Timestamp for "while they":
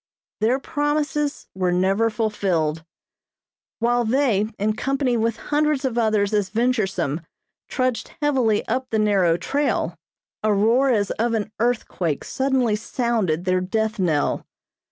3.77-4.47